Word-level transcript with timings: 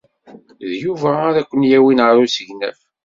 D 0.69 0.71
Yuba 0.83 1.09
ara 1.27 1.47
ken-yawin 1.49 2.03
ɣer 2.05 2.15
usegnaf. 2.25 2.79